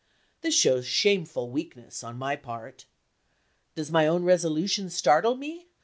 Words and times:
This 0.41 0.55
shows 0.55 0.87
shameful 0.87 1.51
weakness, 1.51 2.03
on 2.03 2.17
my 2.17 2.35
part. 2.35 2.85
Does 3.75 3.91
my 3.91 4.07
own 4.07 4.23
resolution 4.23 4.89
startle 4.89 5.35
me? 5.35 5.67